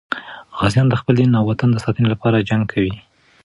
غازیان 0.57 0.87
د 0.89 0.93
خپل 0.99 1.13
دین 1.19 1.31
او 1.39 1.45
وطن 1.51 1.69
د 1.71 1.77
ساتنې 1.85 2.07
لپاره 2.13 2.45
جنګ 2.49 2.63
کوي. 2.71 2.93